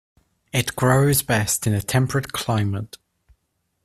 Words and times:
It 0.51 0.75
grows 0.75 1.21
best 1.21 1.67
in 1.67 1.75
a 1.75 1.81
temperate 1.83 2.31
climate. 2.31 2.97